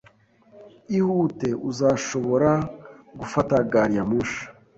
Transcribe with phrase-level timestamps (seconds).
[0.97, 2.51] Ihute, uzashobora
[3.19, 4.43] gufata gari ya moshi